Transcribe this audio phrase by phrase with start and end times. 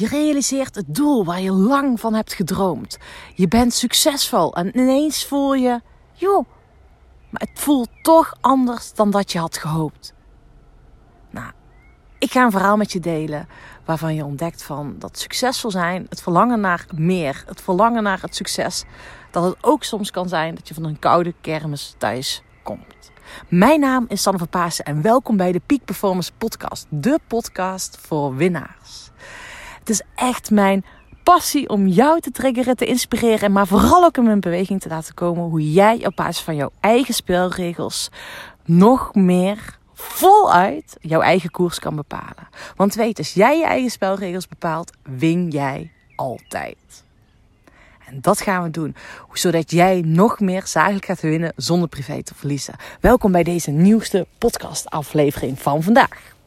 [0.00, 2.98] Je realiseert het doel waar je lang van hebt gedroomd.
[3.34, 5.80] Je bent succesvol en ineens voel je,
[6.12, 6.46] joh,
[7.30, 10.14] maar het voelt toch anders dan dat je had gehoopt.
[11.30, 11.52] Nou,
[12.18, 13.48] ik ga een verhaal met je delen
[13.84, 18.36] waarvan je ontdekt van dat succesvol zijn, het verlangen naar meer, het verlangen naar het
[18.36, 18.84] succes,
[19.30, 23.10] dat het ook soms kan zijn dat je van een koude kermis thuis komt.
[23.48, 27.98] Mijn naam is Sanne van Paasen en welkom bij de Peak Performance Podcast, de podcast
[28.00, 29.10] voor winnaars.
[29.90, 30.84] Het is echt mijn
[31.22, 35.14] passie om jou te triggeren, te inspireren, maar vooral ook om in beweging te laten
[35.14, 38.10] komen hoe jij op basis van jouw eigen spelregels
[38.64, 42.48] nog meer voluit jouw eigen koers kan bepalen.
[42.76, 47.04] Want weet, als jij je eigen spelregels bepaalt, win jij altijd.
[48.06, 48.94] En dat gaan we doen,
[49.32, 52.74] zodat jij nog meer zakelijk gaat winnen zonder privé te verliezen.
[53.00, 56.38] Welkom bij deze nieuwste podcast-aflevering van vandaag.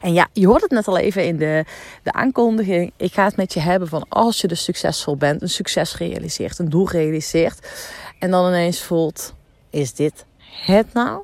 [0.00, 1.64] En ja, je hoort het net al even in de,
[2.02, 2.92] de aankondiging.
[2.96, 6.58] Ik ga het met je hebben van als je dus succesvol bent, een succes realiseert,
[6.58, 7.68] een doel realiseert.
[8.18, 9.34] En dan ineens voelt,
[9.70, 10.26] is dit
[10.66, 11.22] het nou?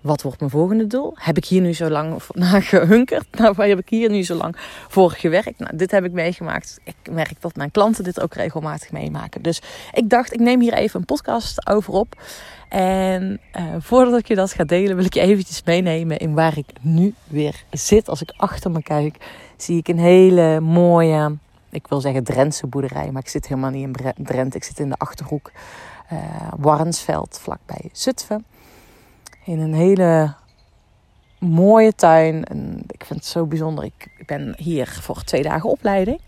[0.00, 1.12] Wat wordt mijn volgende doel?
[1.14, 3.38] Heb ik hier nu zo lang naar gehunkerd?
[3.38, 4.56] Nou, waar heb ik hier nu zo lang
[4.88, 5.58] voor gewerkt?
[5.58, 6.80] Nou, dit heb ik meegemaakt.
[6.84, 9.42] Ik merk dat mijn klanten dit ook regelmatig meemaken.
[9.42, 9.62] Dus
[9.92, 12.22] ik dacht, ik neem hier even een podcast over op.
[12.68, 16.58] En uh, voordat ik je dat ga delen, wil ik je eventjes meenemen in waar
[16.58, 18.08] ik nu weer zit.
[18.08, 19.16] Als ik achter me kijk,
[19.56, 21.36] zie ik een hele mooie,
[21.70, 23.10] ik wil zeggen Drentse boerderij.
[23.10, 24.56] Maar ik zit helemaal niet in Drenthe.
[24.56, 25.50] Ik zit in de Achterhoek,
[26.12, 26.18] uh,
[26.56, 28.44] Warnsveld, vlakbij Zutphen
[29.44, 30.34] in een hele
[31.38, 32.44] mooie tuin.
[32.44, 33.84] En ik vind het zo bijzonder.
[33.84, 36.20] Ik ben hier voor twee dagen opleiding.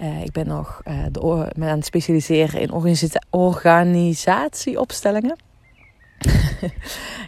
[0.00, 1.04] Uh, ik ben nog uh,
[1.40, 5.36] aan het specialiseren in organisa organisatieopstellingen.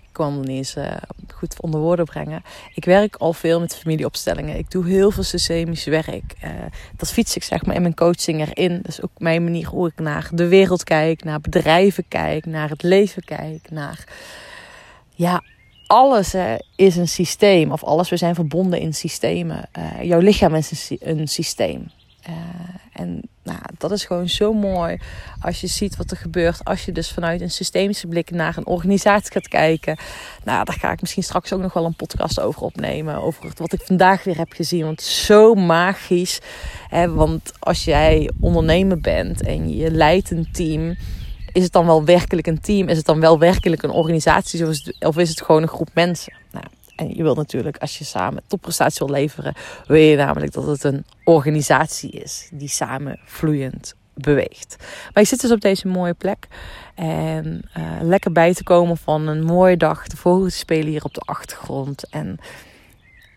[0.03, 0.97] ik kwam er niet eens uh,
[1.35, 2.43] goed onder woorden brengen.
[2.75, 4.59] Ik werk al veel met familieopstellingen.
[4.59, 6.35] Ik doe heel veel systemisch werk.
[6.97, 8.77] dat fiets ik zeg maar in mijn coaching erin.
[8.77, 12.69] Dat is ook mijn manier hoe ik naar de wereld kijk, naar bedrijven kijk, naar
[12.69, 14.05] het leven kijk, naar
[15.15, 15.43] ja,
[15.93, 16.35] alles
[16.77, 17.73] is een systeem.
[17.73, 19.69] Of alles, we zijn verbonden in systemen.
[19.79, 21.91] Uh, jouw lichaam is een, systeem.
[22.29, 22.35] Uh,
[22.93, 24.99] en nou, dat is gewoon zo mooi
[25.41, 26.65] als je ziet wat er gebeurt.
[26.65, 29.97] Als je dus vanuit een systemische blik naar een organisatie gaat kijken.
[30.45, 33.17] Nou, daar ga ik misschien straks ook nog wel een podcast over opnemen.
[33.17, 34.85] Over wat ik vandaag weer heb gezien.
[34.85, 36.41] Want zo magisch.
[36.89, 40.97] Hè, want als jij ondernemer bent en je leidt een team
[41.53, 42.89] is het dan wel werkelijk een team?
[42.89, 44.67] Is het dan wel werkelijk een organisatie?
[44.99, 46.33] Of is het gewoon een groep mensen?
[46.51, 49.55] Nou, en je wilt natuurlijk, als je samen topprestatie wil leveren,
[49.87, 54.77] wil je namelijk dat het een organisatie is die samen vloeiend beweegt.
[55.13, 56.47] Maar je zit dus op deze mooie plek.
[56.95, 60.07] En uh, lekker bij te komen van een mooie dag.
[60.07, 62.09] De vogels spelen hier op de achtergrond.
[62.11, 62.39] En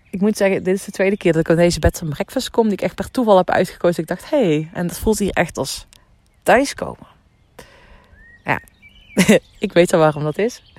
[0.09, 2.50] ik moet zeggen, dit is de tweede keer dat ik aan deze bed and breakfast
[2.50, 2.64] kom.
[2.64, 4.02] Die ik echt per toeval heb uitgekozen.
[4.02, 5.88] Ik dacht, hé, hey, en dat voelt hier echt als
[6.44, 7.15] thuiskomen.
[8.45, 8.59] Ja,
[9.66, 10.73] ik weet al waarom dat is.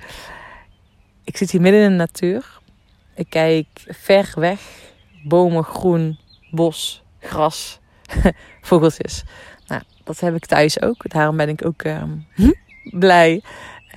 [1.23, 2.59] Ik zit hier midden in de natuur.
[3.15, 4.59] Ik kijk ver weg.
[5.23, 6.19] Bomen, groen,
[6.51, 7.79] bos, gras,
[8.61, 9.23] vogeltjes.
[9.67, 11.09] Nou, dat heb ik thuis ook.
[11.09, 12.03] Daarom ben ik ook uh,
[13.05, 13.41] blij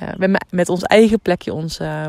[0.02, 2.06] uh, met, met ons eigen plekje, ons, uh,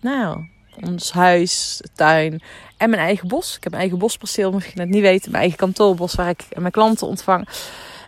[0.00, 0.48] nou,
[0.80, 2.42] ons huis, tuin
[2.76, 3.56] en mijn eigen bos.
[3.56, 5.30] Ik heb mijn eigen bosperceel, je het niet weten.
[5.30, 7.48] Mijn eigen kantoorbos waar ik mijn klanten ontvang.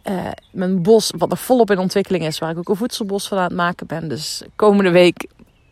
[0.04, 3.38] Uh, mijn bos, wat er volop in ontwikkeling is, waar ik ook een voedselbos van
[3.38, 4.08] aan het maken ben.
[4.08, 5.26] Dus komende week,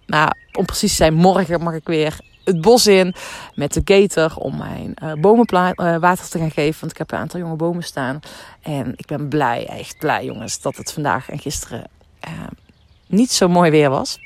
[0.06, 3.14] nou, om precies te zijn, morgen mag ik weer het bos in
[3.54, 6.80] met de gator om mijn uh, bomen uh, water te gaan geven.
[6.80, 8.20] Want ik heb een aantal jonge bomen staan.
[8.60, 11.84] En ik ben blij, echt blij jongens, dat het vandaag en gisteren
[13.06, 14.18] niet zo mooi weer was.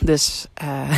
[0.00, 0.46] Dus,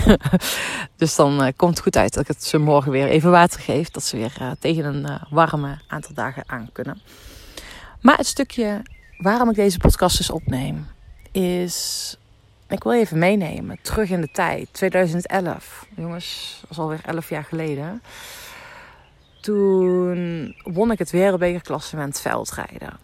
[0.96, 3.90] dus dan komt het goed uit dat ik het ze morgen weer even water geef.
[3.90, 7.00] Dat ze weer tegen een warme aantal dagen aan kunnen.
[8.06, 8.82] Maar het stukje
[9.18, 10.86] waarom ik deze podcast dus opneem,
[11.32, 12.16] is.
[12.68, 15.86] Ik wil even meenemen, terug in de tijd, 2011.
[15.96, 18.02] Jongens, dat is alweer 11 jaar geleden.
[19.40, 22.98] Toen won ik het wereldbekerklassement veldrijden.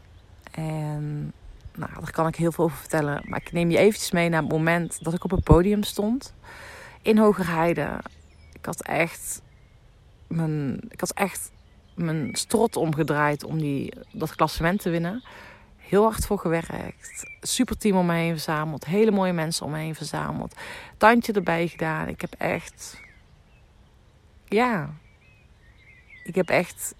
[0.51, 1.33] En
[1.75, 3.23] nou, daar kan ik heel veel over vertellen.
[3.25, 6.35] Maar ik neem je eventjes mee naar het moment dat ik op het podium stond.
[7.03, 8.01] In Hogerheide.
[8.53, 9.43] Ik had echt...
[10.27, 11.52] Mijn, ik had echt
[11.95, 15.23] mijn strot omgedraaid om die, dat klassement te winnen.
[15.77, 17.31] Heel hard voor gewerkt.
[17.41, 18.85] Super team om me heen verzameld.
[18.85, 20.55] Hele mooie mensen om me heen verzameld.
[20.97, 22.09] Tandje erbij gedaan.
[22.09, 23.01] Ik heb echt.
[24.45, 24.91] Ja.
[26.25, 26.95] Ik heb echt.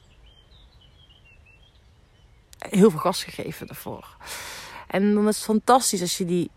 [2.59, 4.17] Heel veel gas gegeven daarvoor.
[4.87, 6.51] En dan is het fantastisch als je die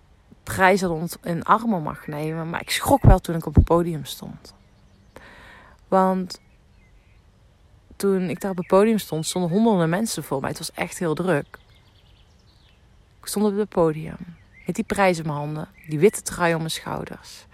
[0.43, 0.81] prijs
[1.21, 2.49] in armen mag nemen.
[2.49, 4.53] Maar ik schrok wel toen ik op het podium stond.
[5.87, 6.39] Want
[7.95, 10.49] toen ik daar op het podium stond, stonden honderden mensen voor mij.
[10.49, 11.57] Het was echt heel druk.
[13.21, 14.17] Ik stond op het podium
[14.65, 17.45] met die prijs in mijn handen, die witte trui om mijn schouders.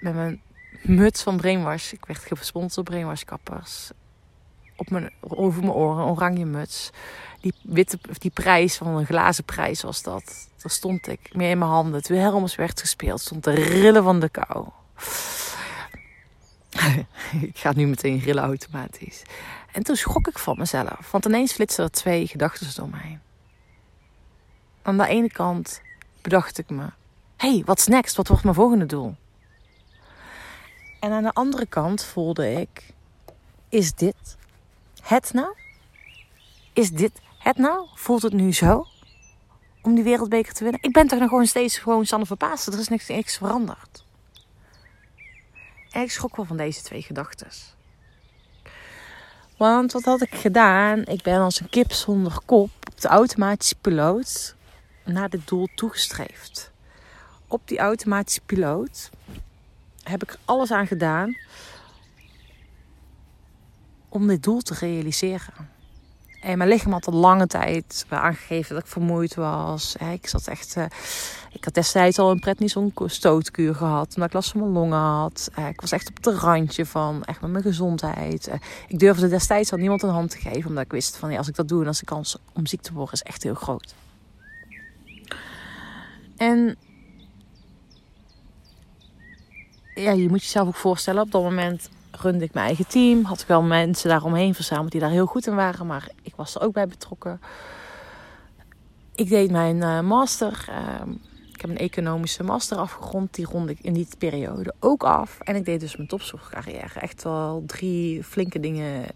[0.00, 0.42] Met mijn
[0.82, 1.92] muts van Brainwash.
[1.92, 3.90] Ik werd gesponsord door Brainwash kappers.
[4.76, 6.90] Op mijn, over mijn oren, oranje muts.
[7.40, 10.48] Die witte, die prijs van een glazen prijs was dat.
[10.62, 12.02] Daar stond ik mee in mijn handen.
[12.02, 14.66] Toen Helmers werd gespeeld, stond te rillen van de kou.
[17.48, 19.22] ik ga nu meteen rillen automatisch.
[19.72, 21.10] En toen schrok ik van mezelf.
[21.10, 23.18] Want ineens flitsten er twee gedachten door mij.
[24.82, 25.80] Aan de ene kant
[26.22, 26.86] bedacht ik me:
[27.36, 28.16] hey, wat next?
[28.16, 29.16] Wat wordt mijn volgende doel?
[31.00, 32.94] En aan de andere kant voelde ik:
[33.68, 34.36] is dit
[35.02, 35.54] het nou?
[36.72, 37.86] Is dit het nou?
[37.94, 38.86] Voelt het nu zo?
[39.82, 40.82] Om die wereldbeker te winnen?
[40.82, 42.66] Ik ben toch nog gewoon steeds gewoon Sanne verpaast.
[42.66, 44.04] Er is niks, niks veranderd.
[45.92, 47.48] Ik schrok wel van deze twee gedachten.
[49.56, 51.04] Want wat had ik gedaan?
[51.04, 54.54] Ik ben als een kip zonder kop op de automatische piloot
[55.04, 56.70] naar dit doel toegestreefd.
[57.46, 59.10] Op die automatische piloot
[60.02, 61.36] heb ik alles aan gedaan
[64.08, 65.70] om dit doel te realiseren.
[66.40, 69.96] En mijn lichaam had al lange tijd aangegeven dat ik vermoeid was.
[70.12, 70.76] Ik zat echt.
[70.76, 70.84] Uh,
[71.52, 74.08] ik had destijds al een prednison stootkuur gehad.
[74.08, 75.50] Omdat ik last van mijn longen had.
[75.68, 78.50] Ik was echt op het randje van echt met mijn gezondheid.
[78.88, 80.68] Ik durfde destijds al niemand een hand te geven.
[80.68, 82.92] Omdat ik wist van als ik dat doe, dan is de kans om ziek te
[82.92, 83.94] worden is echt heel groot.
[86.36, 86.76] En
[89.94, 93.24] ja, je moet jezelf ook voorstellen, op dat moment runde ik mijn eigen team.
[93.24, 96.54] Had ik wel mensen daaromheen verzameld die daar heel goed in waren, maar ik was
[96.54, 97.40] er ook bij betrokken.
[99.14, 100.64] Ik deed mijn uh, master.
[100.68, 101.12] Uh,
[101.52, 103.34] ik heb een economische master afgerond.
[103.34, 105.38] Die rond ik in die periode ook af.
[105.40, 107.00] En ik deed dus mijn topzorgcarrière.
[107.00, 109.06] Echt wel drie flinke dingen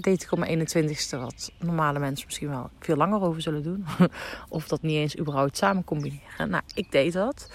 [0.00, 1.18] deed ik op mijn 21ste.
[1.18, 3.86] Wat normale mensen misschien wel veel langer over zullen doen.
[4.48, 6.50] of dat niet eens überhaupt samen combineren.
[6.50, 7.48] Nou, ik deed dat.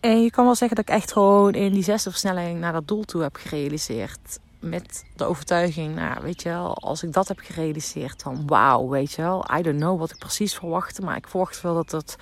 [0.00, 2.88] En je kan wel zeggen dat ik echt gewoon in die zesde versnelling naar dat
[2.88, 4.38] doel toe heb gerealiseerd.
[4.58, 9.12] Met de overtuiging, nou weet je wel, als ik dat heb gerealiseerd, dan wauw, weet
[9.12, 9.46] je wel.
[9.58, 12.16] I don't know wat ik precies verwachtte, maar ik verwachtte wel dat, het,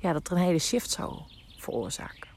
[0.00, 1.18] ja, dat er een hele shift zou
[1.56, 2.28] veroorzaken.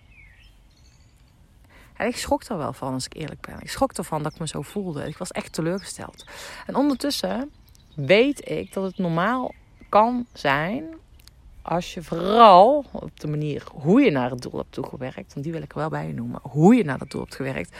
[1.93, 3.59] En ik schrok er wel van, als ik eerlijk ben.
[3.59, 5.07] Ik schrok ervan dat ik me zo voelde.
[5.07, 6.25] Ik was echt teleurgesteld.
[6.65, 7.51] En ondertussen
[7.95, 9.53] weet ik dat het normaal
[9.89, 10.95] kan zijn
[11.67, 15.51] als je vooral op de manier hoe je naar het doel hebt toegewerkt, want die
[15.51, 17.75] wil ik wel bij noemen, hoe je naar het doel hebt gewerkt,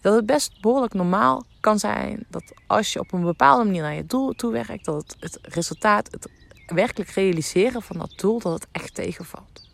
[0.00, 3.94] dat het best behoorlijk normaal kan zijn dat als je op een bepaalde manier naar
[3.94, 6.30] je doel toewerkt, dat het, resultaat, het
[6.66, 9.70] werkelijk realiseren van dat doel, dat het echt tegenvalt.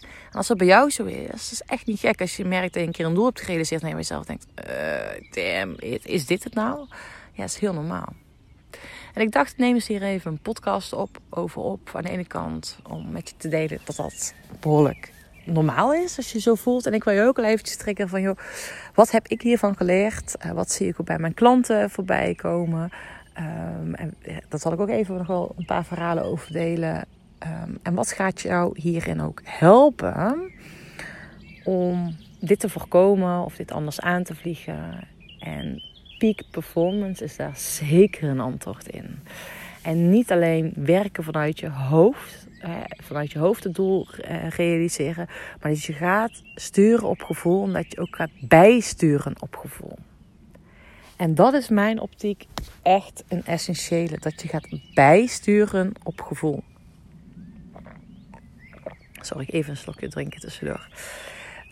[0.00, 2.72] En als dat bij jou zo is, is het echt niet gek als je merkt
[2.72, 6.26] dat je een keer een doel hebt gerealiseerd en je jezelf denkt, uh, damn, is
[6.26, 6.78] dit het nou?
[7.32, 8.12] Ja, dat is heel normaal.
[9.12, 11.90] En ik dacht, neem eens hier even een podcast op over op.
[11.92, 15.12] Aan de ene kant om met je te delen dat dat behoorlijk
[15.44, 16.86] normaal is als je zo voelt.
[16.86, 18.36] En ik wil je ook al eventjes trekken van, joh,
[18.94, 20.36] wat heb ik hiervan geleerd?
[20.46, 22.90] Uh, wat zie ik ook bij mijn klanten voorbij komen?
[23.38, 24.14] Um, en
[24.48, 27.04] dat zal ik ook even nog wel een paar verhalen over delen.
[27.46, 30.52] Um, en wat gaat jou hierin ook helpen
[31.64, 35.08] om dit te voorkomen of dit anders aan te vliegen?
[35.38, 35.82] En
[36.22, 39.18] peak performance is daar zeker een antwoord in.
[39.82, 42.46] En niet alleen werken vanuit je hoofd,
[43.02, 45.26] vanuit je hoofd het doel eh, realiseren,
[45.60, 49.98] maar dat je gaat sturen op gevoel, omdat je ook gaat bijsturen op gevoel.
[51.16, 52.46] En dat is mijn optiek
[52.82, 56.62] echt een essentiële, dat je gaat bijsturen op gevoel.
[59.20, 60.88] Sorry, even een slokje drinken tussendoor.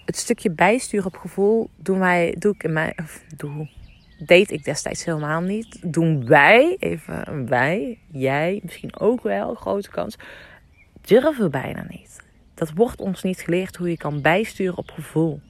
[0.04, 2.94] Het stukje bijsturen op gevoel doen wij, doe ik in mijn,
[3.36, 3.68] doe,
[4.26, 5.92] deed ik destijds helemaal niet.
[5.92, 10.16] Doen wij, even wij, jij, misschien ook wel, grote kans,
[11.00, 12.20] durven we bijna niet.
[12.54, 15.40] Dat wordt ons niet geleerd hoe je kan bijsturen op gevoel.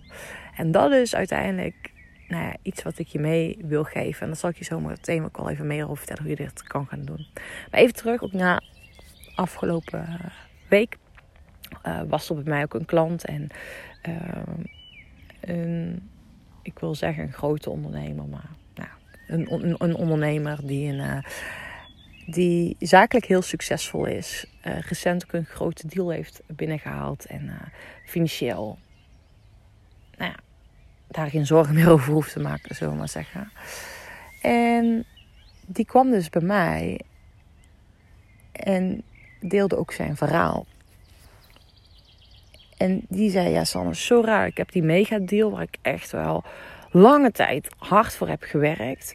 [0.57, 1.93] En dat is uiteindelijk
[2.29, 4.23] nou ja, iets wat ik je mee wil geven.
[4.23, 6.37] En dat zal ik je zo meteen ook wel even meer over vertellen hoe je
[6.37, 7.27] dit kan gaan doen.
[7.71, 8.63] Maar even terug op na
[9.35, 10.33] afgelopen
[10.69, 10.97] week.
[11.87, 13.49] Uh, was er bij mij ook een klant en
[14.09, 14.43] uh,
[15.41, 16.09] een,
[16.63, 18.51] ik wil zeggen een grote ondernemer, maar
[19.31, 21.19] een, een, een ondernemer die, een, uh,
[22.27, 24.47] die zakelijk heel succesvol is.
[24.67, 27.25] Uh, recent ook een grote deal heeft binnengehaald.
[27.25, 27.53] En uh,
[28.05, 28.79] financieel
[30.17, 30.39] nou ja,
[31.09, 33.53] daar geen zorgen meer over hoeft te maken, zullen we maar zeggen.
[34.43, 35.05] En
[35.67, 37.01] die kwam dus bij mij
[38.53, 39.03] en
[39.41, 40.67] deelde ook zijn verhaal.
[42.77, 44.47] En die zei, ja Sanne, zo raar.
[44.47, 46.45] Ik heb die mega deal waar ik echt wel
[46.91, 49.15] lange tijd hard voor heb gewerkt.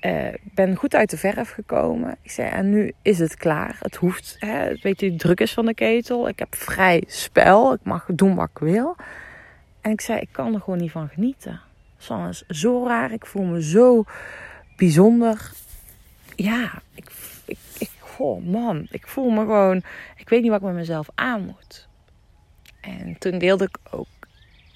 [0.00, 2.16] Uh, ben goed uit de verf gekomen.
[2.22, 3.76] Ik zei, en nu is het klaar.
[3.78, 6.28] Het hoeft, hè, weet je, druk is van de ketel.
[6.28, 7.72] Ik heb vrij spel.
[7.72, 8.96] Ik mag doen wat ik wil.
[9.80, 11.60] En ik zei, ik kan er gewoon niet van genieten.
[11.98, 13.12] Sanne is zo raar.
[13.12, 14.04] Ik voel me zo
[14.76, 15.50] bijzonder.
[16.36, 17.10] Ja, ik,
[17.44, 17.90] ik, ik
[18.44, 19.82] man, ik voel me gewoon,
[20.16, 21.88] ik weet niet wat ik met mezelf aan moet.
[22.80, 24.06] En toen deelde ik ook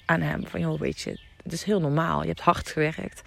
[0.05, 1.19] aan hem van, joh, weet je,
[1.51, 2.21] het is heel normaal.
[2.21, 3.21] Je hebt hard gewerkt.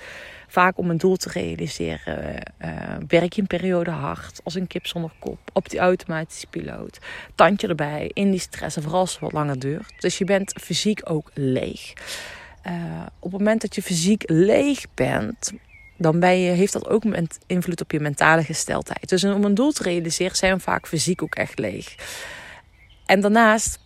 [0.49, 2.71] Vaak om een doel te realiseren uh,
[3.09, 4.41] werk je een periode hard.
[4.45, 5.39] Als een kip zonder kop.
[5.53, 6.99] Op die automatische piloot.
[7.35, 8.11] Tandje erbij.
[8.13, 8.77] In die stress.
[8.77, 9.93] En vooral als het wat langer duurt.
[9.99, 11.93] Dus je bent fysiek ook leeg.
[12.67, 12.73] Uh,
[13.19, 15.53] op het moment dat je fysiek leeg bent,
[15.97, 17.03] dan ben je, heeft dat ook
[17.47, 19.09] invloed op je mentale gesteldheid.
[19.09, 21.95] Dus om een doel te realiseren zijn we vaak fysiek ook echt leeg.
[23.07, 23.79] En daarnaast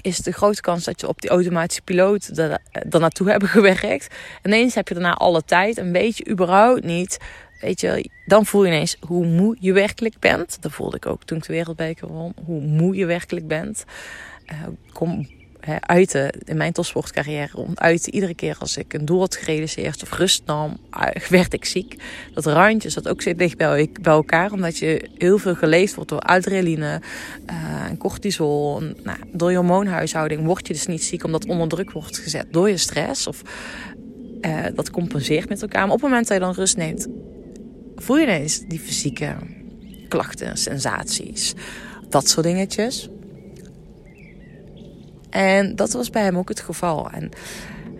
[0.00, 4.14] is de grote kans dat je op die automatische piloot er, er naartoe hebben gewerkt.
[4.44, 7.18] Ineens heb je daarna alle tijd en weet je überhaupt niet.
[7.60, 10.62] Weet je, dan voel je ineens hoe moe je werkelijk bent.
[10.62, 12.34] Dat voelde ik ook toen ik de wereldbeker won.
[12.44, 13.84] Hoe moe je werkelijk bent.
[14.52, 14.62] Uh,
[14.92, 15.28] kom
[15.80, 17.56] uiten in mijn topsportcarrière.
[17.56, 20.76] Om uiten iedere keer als ik een doel had gerealiseerd of rust nam,
[21.28, 21.96] werd ik ziek.
[22.34, 24.52] Dat randje zat ook zit dicht bij, elkaar.
[24.52, 27.00] Omdat je heel veel geleefd wordt door adrenaline
[27.50, 28.80] uh, en cortisol.
[28.80, 32.68] nou, door je hormoonhuishouding word je dus niet ziek omdat onder druk wordt gezet door
[32.68, 33.26] je stress.
[33.26, 33.42] Of
[34.40, 35.82] uh, dat compenseert met elkaar.
[35.82, 37.08] Maar op het moment dat je dan rust neemt,
[37.96, 39.36] voel je ineens die fysieke
[40.08, 41.54] klachten, sensaties.
[42.08, 43.08] Dat soort dingetjes.
[45.30, 47.10] En dat was bij hem ook het geval.
[47.10, 47.30] En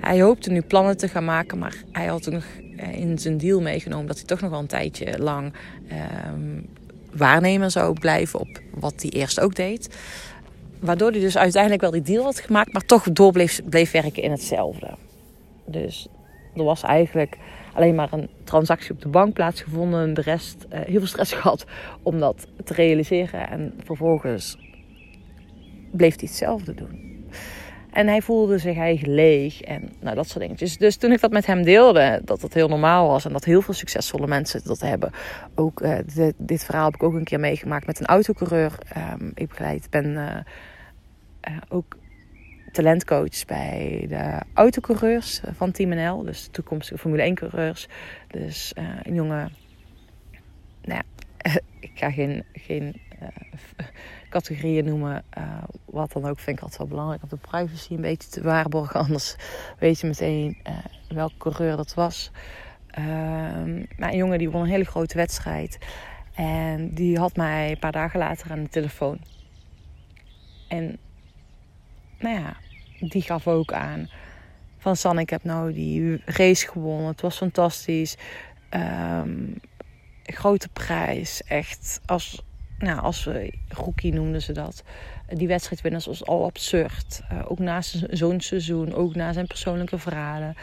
[0.00, 2.44] hij hoopte nu plannen te gaan maken, maar hij had nog
[2.76, 5.52] eh, in zijn deal meegenomen dat hij toch nog wel een tijdje lang
[6.32, 6.66] um,
[7.12, 9.96] waarnemer zou blijven op wat hij eerst ook deed.
[10.78, 14.30] Waardoor hij dus uiteindelijk wel die deal had gemaakt, maar toch door bleef, werken in
[14.30, 14.90] hetzelfde.
[15.64, 16.08] Dus
[16.54, 17.36] er was eigenlijk
[17.72, 20.14] alleen maar een transactie op de bank plaatsgevonden.
[20.14, 21.64] De rest uh, heel veel stress gehad
[22.02, 23.48] om dat te realiseren.
[23.48, 24.58] En vervolgens
[25.90, 27.07] bleef hij hetzelfde doen.
[27.92, 30.76] En hij voelde zich eigenlijk leeg en nou, dat soort dingetjes.
[30.76, 33.62] Dus toen ik dat met hem deelde, dat dat heel normaal was en dat heel
[33.62, 35.10] veel succesvolle mensen dat hebben.
[35.54, 38.72] Ook uh, dit, dit, verhaal heb ik ook een keer meegemaakt met een autocoureur.
[39.20, 40.36] Um, ik begeleid, ben uh,
[41.48, 41.96] uh, ook
[42.72, 46.22] talentcoach bij de autocoureurs van Team NL.
[46.22, 47.88] Dus de toekomstige Formule 1 coureurs.
[48.28, 49.48] Dus een jonge,
[50.82, 51.02] nou
[51.80, 53.00] ik ga geen, geen
[54.28, 55.24] categorieën noemen.
[55.38, 57.22] Uh, wat dan ook vind ik altijd wel belangrijk.
[57.22, 59.00] Om de privacy een beetje te waarborgen.
[59.04, 59.36] Anders
[59.78, 60.78] weet je meteen uh,
[61.08, 62.30] welke coureur dat was.
[63.96, 65.78] Maar een jongen die won een hele grote wedstrijd.
[66.34, 69.18] En die had mij een paar dagen later aan de telefoon.
[70.68, 70.98] En
[72.18, 72.56] nou ja,
[73.00, 74.10] die gaf ook aan.
[74.78, 77.06] Van San, ik heb nou die race gewonnen.
[77.06, 78.16] Het was fantastisch.
[78.70, 79.60] Um,
[80.32, 81.42] grote prijs.
[81.42, 82.42] Echt als
[82.78, 84.82] nou, als we rookie noemden ze dat.
[85.28, 87.20] Die wedstrijdwinnaars was al absurd.
[87.32, 90.56] Uh, ook naast zo'n seizoen, ook na zijn persoonlijke verhalen.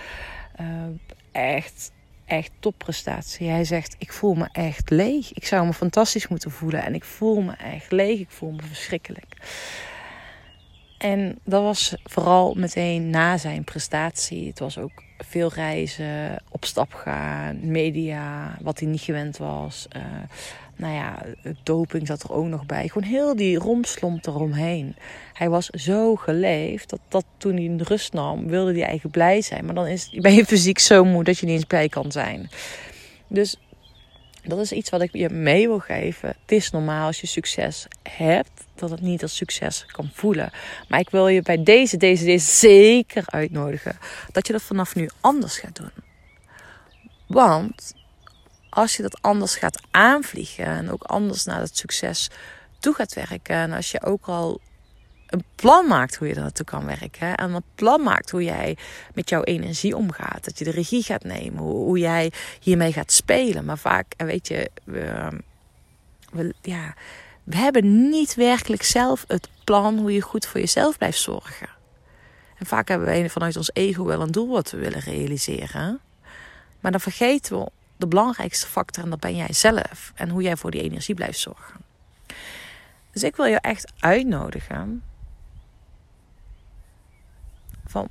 [0.61, 0.67] Uh,
[1.31, 1.91] echt,
[2.25, 3.49] echt topprestatie.
[3.49, 5.33] Hij zegt: Ik voel me echt leeg.
[5.33, 6.83] Ik zou me fantastisch moeten voelen.
[6.83, 8.19] En ik voel me echt leeg.
[8.19, 9.35] Ik voel me verschrikkelijk.
[10.97, 14.47] En dat was vooral meteen na zijn prestatie.
[14.47, 19.87] Het was ook veel reizen, op stap gaan, media, wat hij niet gewend was.
[19.95, 20.01] Uh,
[20.75, 21.23] nou ja,
[21.63, 22.87] doping zat er ook nog bij.
[22.87, 24.95] Gewoon heel die romslomp eromheen.
[25.33, 29.41] Hij was zo geleefd dat, dat toen hij een rust nam, wilde hij eigenlijk blij
[29.41, 29.65] zijn.
[29.65, 32.49] Maar dan is, ben je fysiek zo moe dat je niet eens blij kan zijn.
[33.27, 33.57] Dus
[34.49, 36.29] dat is iets wat ik je mee wil geven.
[36.29, 40.51] Het is normaal als je succes hebt, dat het niet als succes kan voelen.
[40.87, 43.97] Maar ik wil je bij deze, deze, deze zeker uitnodigen
[44.31, 45.91] dat je dat vanaf nu anders gaat doen.
[47.27, 47.93] Want
[48.69, 52.29] als je dat anders gaat aanvliegen en ook anders naar het succes
[52.79, 53.55] toe gaat werken.
[53.55, 54.59] En als je ook al
[55.35, 57.35] een plan maakt hoe je er naartoe kan werken.
[57.35, 58.77] En een plan maakt hoe jij
[59.13, 60.45] met jouw energie omgaat.
[60.45, 61.63] Dat je de regie gaat nemen.
[61.63, 63.65] Hoe, jij hiermee gaat spelen.
[63.65, 65.29] Maar vaak, en weet je, we,
[66.31, 66.93] we, ja,
[67.43, 71.69] we hebben niet werkelijk zelf het plan hoe je goed voor jezelf blijft zorgen.
[72.57, 75.99] En vaak hebben wij vanuit ons ego wel een doel wat we willen realiseren.
[76.79, 80.11] Maar dan vergeten we de belangrijkste factor en dat ben jij zelf.
[80.15, 81.83] En hoe jij voor die energie blijft zorgen.
[83.11, 85.03] Dus ik wil je echt uitnodigen.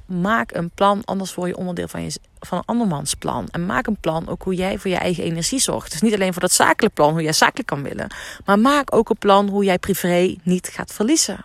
[0.07, 3.49] Maak een plan, anders word je onderdeel van, je, van een andermans plan.
[3.51, 5.91] En maak een plan ook hoe jij voor je eigen energie zorgt.
[5.91, 8.15] Dus niet alleen voor dat zakelijk plan, hoe jij zakelijk kan willen.
[8.45, 11.45] Maar maak ook een plan hoe jij privé niet gaat verliezen.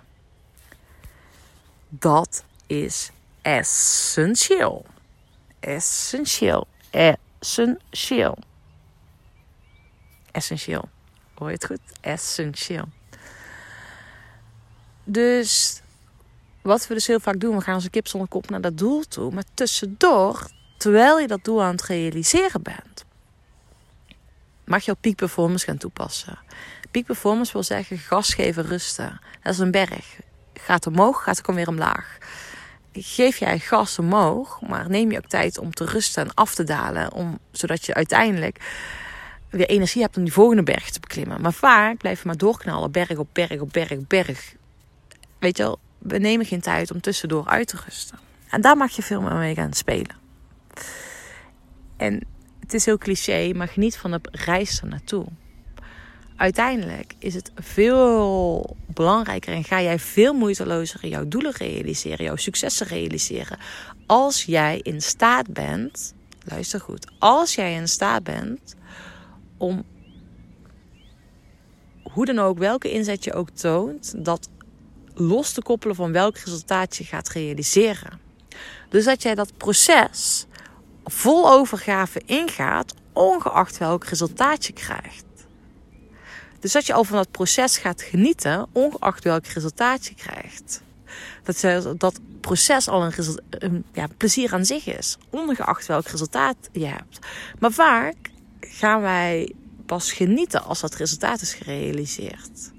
[1.90, 4.86] Dat is essentieel.
[5.60, 6.68] Essentieel.
[6.90, 8.38] Essentieel.
[10.32, 10.90] Essentieel.
[11.34, 11.80] Hoor je het goed?
[12.02, 12.86] Essentieel.
[15.04, 15.82] Dus
[16.70, 19.04] wat we dus heel vaak doen, we gaan een kip zonder kop naar dat doel
[19.04, 19.32] toe.
[19.32, 20.48] Maar tussendoor,
[20.78, 23.06] terwijl je dat doel aan het realiseren bent,
[24.66, 26.40] mag je op peak performance gaan toepassen.
[26.92, 29.20] Peak performance wil zeggen gas geven, rusten.
[29.44, 30.20] Dat is een berg.
[30.54, 32.18] Gaat omhoog, gaat ook weer omlaag.
[32.94, 36.64] Geef jij gas omhoog, maar neem je ook tijd om te rusten en af te
[36.64, 37.14] dalen.
[37.14, 38.60] Om, zodat je uiteindelijk
[39.50, 41.42] weer energie hebt om die volgende berg te beklimmen.
[41.42, 44.54] Maar vaak blijf je maar doorknallen, berg op berg op berg op berg.
[45.40, 48.20] Weet je wel, we nemen geen tijd om tussendoor uit te rusten.
[48.50, 50.16] En daar mag je veel meer mee gaan spelen.
[51.98, 52.24] En
[52.60, 55.26] het is heel cliché, maar geniet van de reis er naartoe.
[56.36, 62.88] Uiteindelijk is het veel belangrijker en ga jij veel moeitelozer jouw doelen realiseren, jouw successen
[62.88, 63.58] realiseren.
[64.06, 66.14] Als jij in staat bent,
[66.44, 68.76] luister goed, als jij in staat bent
[69.58, 69.84] om
[72.04, 74.50] hoe dan ook, welke inzet je ook toont, dat
[75.20, 78.20] los te koppelen van welk resultaat je gaat realiseren.
[78.90, 80.46] Dus dat jij dat proces
[81.06, 85.26] vol overgave ingaat, ongeacht welk resultaat je krijgt.
[86.60, 90.82] Dus dat je al van dat proces gaat genieten, ongeacht welk resultaat je krijgt.
[91.44, 96.86] Dat dat proces al een, een ja, plezier aan zich is, ongeacht welk resultaat je
[96.86, 97.20] hebt.
[97.60, 98.16] Maar vaak
[98.60, 99.54] gaan wij
[99.86, 102.72] pas genieten als dat resultaat is gerealiseerd.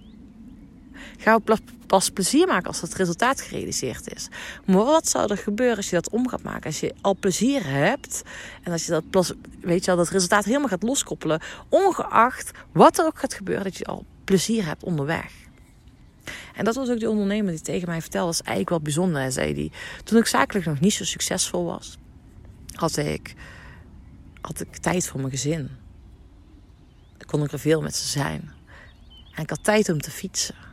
[1.19, 1.57] Gaan we
[1.91, 4.29] pas plezier maken als het resultaat gerealiseerd is.
[4.67, 6.65] Maar wat zou er gebeuren als je dat om gaat maken?
[6.65, 8.23] Als je al plezier hebt
[8.63, 13.05] en als je dat, weet je al, dat resultaat helemaal gaat loskoppelen, ongeacht wat er
[13.05, 15.33] ook gaat gebeuren, dat je al plezier hebt onderweg.
[16.55, 18.27] En dat was ook de ondernemer die tegen mij vertelde.
[18.27, 19.73] Dat is eigenlijk wel bijzonder, hij zei die.
[20.05, 21.99] Toen ik zakelijk nog niet zo succesvol was,
[22.75, 23.35] had ik,
[24.41, 25.71] had ik tijd voor mijn gezin.
[27.27, 28.53] Kon ik er veel met ze zijn.
[29.35, 30.69] En ik had tijd om te fietsen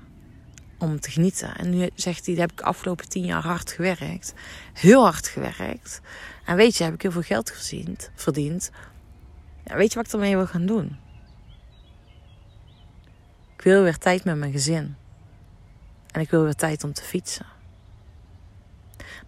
[0.78, 1.56] om te genieten.
[1.56, 4.34] En nu zegt hij, heb ik afgelopen tien jaar hard gewerkt.
[4.74, 6.02] Heel hard gewerkt.
[6.46, 8.12] En weet je, heb ik heel veel geld verdiend.
[8.16, 8.72] verdiend.
[9.66, 10.98] Ja, weet je wat ik ermee wil gaan doen?
[13.56, 14.96] Ik wil weer tijd met mijn gezin.
[16.12, 17.46] En ik wil weer tijd om te fietsen.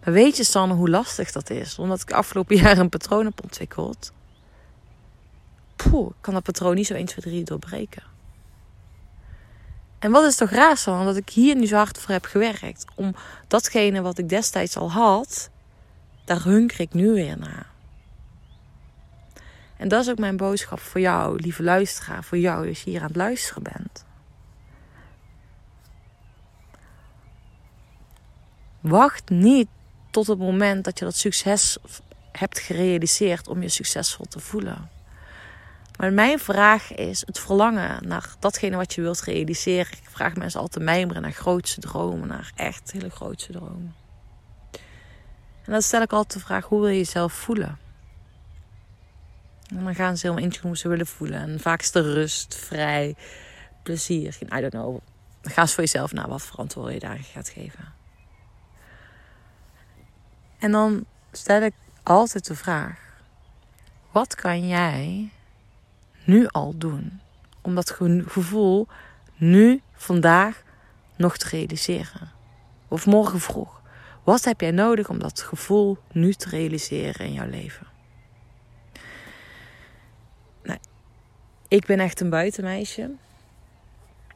[0.04, 1.78] Maar weet je, Sanne, hoe lastig dat is?
[1.78, 4.12] Omdat ik afgelopen jaar een patroon heb ontwikkeld.
[5.76, 8.02] Poeh, ik kan dat patroon niet zo 1, 2, 3 doorbreken.
[10.00, 12.84] En wat is toch raar zo, dat ik hier nu zo hard voor heb gewerkt.
[12.94, 13.14] Om
[13.46, 15.50] datgene wat ik destijds al had,
[16.24, 17.66] daar hunker ik nu weer naar.
[19.76, 23.00] En dat is ook mijn boodschap voor jou, lieve luisteraar, voor jou als je hier
[23.00, 24.04] aan het luisteren bent.
[28.80, 29.68] Wacht niet
[30.10, 31.78] tot het moment dat je dat succes
[32.32, 34.90] hebt gerealiseerd om je succesvol te voelen.
[36.00, 39.92] Maar mijn vraag is het verlangen naar datgene wat je wilt realiseren.
[39.92, 43.94] Ik vraag mensen altijd mijmeren naar grootste dromen, naar echt hele grootste dromen.
[45.64, 47.78] En dan stel ik altijd de vraag, hoe wil je jezelf voelen?
[49.68, 51.40] En dan gaan ze helemaal in hoe ze willen voelen.
[51.40, 53.16] En vaak is de rust, vrij,
[53.82, 54.38] plezier.
[54.42, 54.98] I don't know.
[55.40, 57.92] Dan ga eens voor jezelf naar wat verantwoord je daar gaat geven.
[60.58, 62.98] En dan stel ik altijd de vraag:
[64.10, 65.30] wat kan jij
[66.30, 67.20] nu al doen.
[67.60, 67.90] Om dat
[68.26, 68.88] gevoel
[69.36, 70.62] nu, vandaag,
[71.16, 72.30] nog te realiseren.
[72.88, 73.80] Of morgen vroeg.
[74.24, 77.86] Wat heb jij nodig om dat gevoel nu te realiseren in jouw leven?
[80.62, 80.78] Nou,
[81.68, 83.10] ik ben echt een buitenmeisje.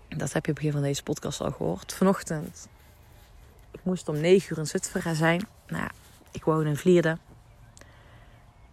[0.09, 1.94] Dat heb je op van deze podcast al gehoord.
[1.94, 2.68] Vanochtend,
[3.70, 5.46] ik moest om 9 uur in Zutphen zijn.
[5.66, 5.90] Nou,
[6.30, 7.18] ik woon in Vlierde.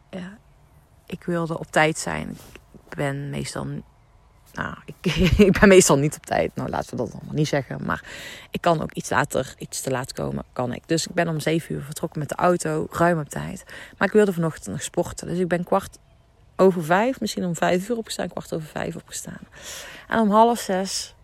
[0.10, 0.38] Ja,
[1.06, 2.38] ik wilde op tijd zijn
[2.96, 3.68] ben meestal.
[4.54, 5.16] Nou, ik,
[5.48, 6.56] ik ben meestal niet op tijd.
[6.56, 7.86] Nou, laten we dat allemaal niet zeggen.
[7.86, 8.04] Maar
[8.52, 10.88] ik kan ook iets later, iets te laat komen, kan ik.
[10.88, 13.64] Dus ik ben om zeven uur vertrokken met de auto, ruim op tijd.
[13.98, 15.28] Maar ik wilde vanochtend nog sporten.
[15.28, 15.98] Dus ik ben kwart
[16.56, 19.42] over vijf, misschien om vijf uur opgestaan, kwart over vijf opgestaan.
[20.08, 21.16] En om half zes,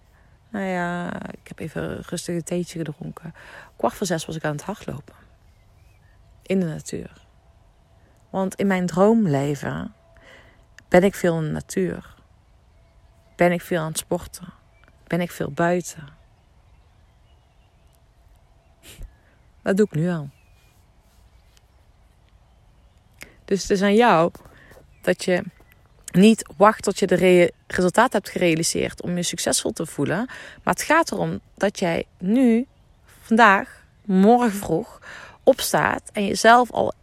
[0.50, 3.34] nou ja, ik heb even rustig een theetje gedronken.
[3.78, 5.16] Kwart voor zes was ik aan het hardlopen.
[6.42, 7.26] In de natuur.
[8.30, 9.94] Want in mijn droomleven
[10.88, 12.16] ben ik veel in de natuur?
[13.36, 14.54] Ben ik veel aan het sporten?
[15.08, 16.08] Ben ik veel buiten?
[19.64, 20.30] Dat doe ik nu al.
[23.46, 24.32] Dus het is aan jou
[25.02, 25.44] dat je
[26.12, 30.26] niet wacht tot je de resultaat hebt gerealiseerd om je succesvol te voelen.
[30.64, 32.68] Maar het gaat erom dat jij nu,
[33.22, 35.02] vandaag, morgen vroeg
[35.44, 36.94] opstaat en jezelf al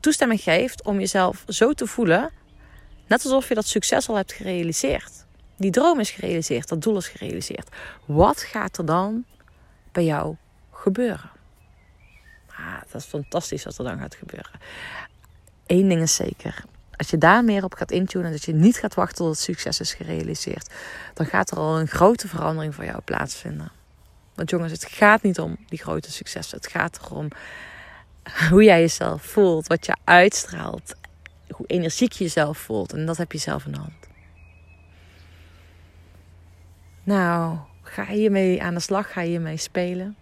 [0.00, 2.30] toestemming geeft om jezelf zo te voelen,
[3.06, 5.24] net alsof je dat succes al hebt gerealiseerd.
[5.56, 7.68] Die droom is gerealiseerd, dat doel is gerealiseerd.
[8.04, 9.24] Wat gaat er dan
[9.92, 10.36] bij jou
[10.70, 11.30] gebeuren?
[12.50, 14.60] Ah, dat is fantastisch wat er dan gaat gebeuren.
[15.66, 16.64] Eén ding is zeker.
[16.96, 19.80] Als je daar meer op gaat intunen, dat je niet gaat wachten tot het succes
[19.80, 20.72] is gerealiseerd,
[21.14, 23.70] dan gaat er al een grote verandering voor jou plaatsvinden.
[24.34, 26.56] Want jongens, het gaat niet om die grote successen.
[26.56, 27.28] Het gaat erom
[28.50, 30.94] hoe jij jezelf voelt, wat je uitstraalt,
[31.48, 32.92] hoe energiek je jezelf voelt.
[32.92, 34.08] En dat heb je zelf in de hand.
[37.02, 40.16] Nou, ga hiermee aan de slag, ga hiermee spelen.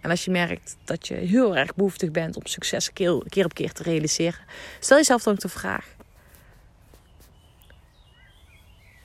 [0.00, 3.72] En als je merkt dat je heel erg behoeftig bent om succes keer, op keer
[3.72, 4.44] te realiseren,
[4.80, 5.94] stel jezelf dan ook de vraag: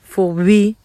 [0.00, 0.76] voor wie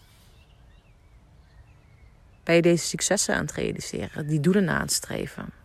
[2.44, 5.57] ben je deze successen aan het realiseren, die doelen na aan het streven?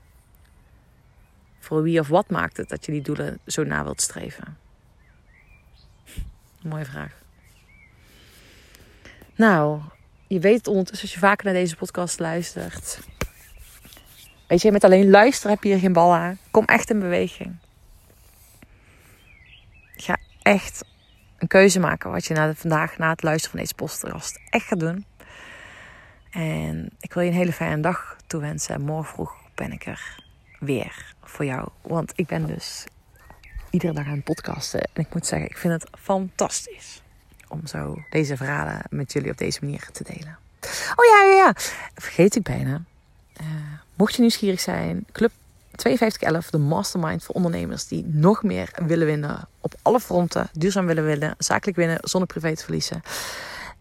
[1.63, 4.57] Voor wie of wat maakt het dat je die doelen zo na wilt streven?
[6.61, 7.11] Mooie vraag.
[9.35, 9.81] Nou,
[10.27, 12.99] je weet ondertussen als je vaker naar deze podcast luistert.
[14.47, 16.37] Weet je, met alleen luisteren heb je hier geen bal aan.
[16.51, 17.55] Kom echt in beweging.
[19.95, 20.85] Ga echt
[21.37, 24.79] een keuze maken wat je na vandaag na het luisteren van deze podcast echt gaat
[24.79, 25.05] doen.
[26.31, 28.81] En ik wil je een hele fijne dag toewensen.
[28.81, 30.23] Morgen vroeg ben ik er
[30.59, 31.67] weer voor jou.
[31.81, 32.85] Want ik ben dus
[33.69, 34.79] iedere dag aan het podcasten.
[34.81, 37.01] En ik moet zeggen, ik vind het fantastisch
[37.47, 40.37] om zo deze verhalen met jullie op deze manier te delen.
[40.95, 41.53] Oh ja, ja, ja.
[41.95, 42.81] Vergeet ik bijna.
[43.41, 43.47] Uh,
[43.95, 45.31] mocht je nieuwsgierig zijn, Club
[45.75, 51.05] 5211, de mastermind voor ondernemers die nog meer willen winnen op alle fronten, duurzaam willen
[51.05, 53.01] winnen, zakelijk winnen zonder privé te verliezen.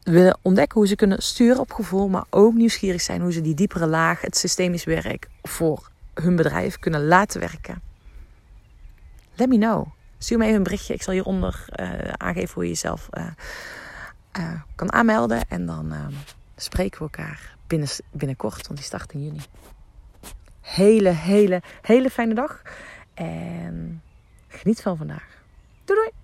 [0.02, 3.54] Willen ontdekken hoe ze kunnen sturen op gevoel, maar ook nieuwsgierig zijn hoe ze die
[3.54, 7.82] diepere laag, het systemisch werk voor hun bedrijf kunnen laten werken.
[9.34, 9.86] Let me know.
[10.18, 10.94] Stuur me even een berichtje.
[10.94, 13.26] Ik zal hieronder uh, aangeven hoe je jezelf uh,
[14.38, 15.48] uh, kan aanmelden.
[15.48, 15.94] En dan
[16.56, 19.40] spreken we elkaar binnen, binnenkort, want die start in juni.
[20.60, 22.62] Hele, hele, hele fijne dag.
[23.14, 24.02] En
[24.48, 25.26] geniet van vandaag.
[25.84, 26.21] Doei doei!